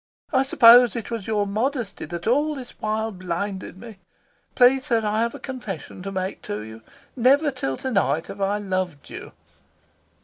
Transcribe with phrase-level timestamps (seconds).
[0.33, 3.97] "I suppose it was your modesty that all this while blinded me.
[4.55, 6.81] Please, sir, I have a confession to make to you.
[7.15, 9.33] Never till to night have I loved you."